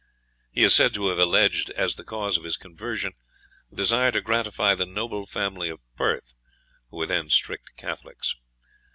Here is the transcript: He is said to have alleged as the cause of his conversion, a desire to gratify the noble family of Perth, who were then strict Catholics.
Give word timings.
He 0.51 0.63
is 0.63 0.73
said 0.73 0.95
to 0.95 1.09
have 1.09 1.19
alleged 1.19 1.69
as 1.69 1.93
the 1.93 2.03
cause 2.03 2.35
of 2.35 2.43
his 2.43 2.57
conversion, 2.57 3.13
a 3.71 3.75
desire 3.75 4.11
to 4.13 4.19
gratify 4.19 4.73
the 4.73 4.87
noble 4.87 5.27
family 5.27 5.69
of 5.69 5.79
Perth, 5.95 6.33
who 6.89 6.97
were 6.97 7.05
then 7.05 7.29
strict 7.29 7.75
Catholics. 7.77 8.33